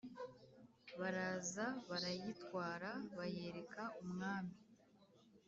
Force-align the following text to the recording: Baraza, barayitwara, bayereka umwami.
Baraza, 0.99 1.65
barayitwara, 1.89 2.89
bayereka 3.17 3.81
umwami. 4.01 4.55